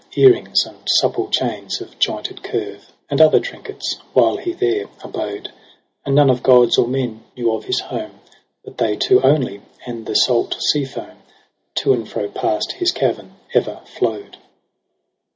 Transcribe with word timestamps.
Earrings, 0.15 0.65
and 0.65 0.77
supple 0.87 1.29
chains 1.29 1.79
of 1.79 1.99
jointed 1.99 2.41
curve. 2.41 2.91
And 3.07 3.21
other 3.21 3.39
trinkets, 3.39 3.97
while 4.13 4.37
he 4.37 4.51
there 4.51 4.87
abode: 5.03 5.51
And 6.03 6.15
none 6.15 6.31
of 6.31 6.41
gods 6.41 6.79
or 6.79 6.87
men 6.87 7.23
knew 7.37 7.51
of 7.53 7.65
his 7.65 7.81
home. 7.81 8.19
But 8.65 8.79
they 8.79 8.95
two 8.95 9.21
only 9.21 9.59
5 9.59 9.65
and 9.85 10.05
the 10.07 10.15
salt 10.15 10.59
sea 10.59 10.85
foam 10.85 11.21
To 11.75 11.93
and 11.93 12.09
fro 12.09 12.29
past 12.29 12.71
his 12.71 12.91
cavern 12.91 13.35
ever 13.53 13.81
flow'd. 13.85 14.37